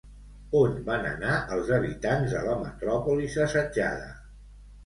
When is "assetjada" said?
3.47-4.13